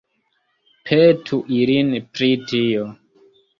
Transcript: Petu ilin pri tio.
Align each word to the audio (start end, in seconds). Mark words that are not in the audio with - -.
Petu 0.91 1.39
ilin 1.59 1.93
pri 2.17 2.33
tio. 2.49 2.91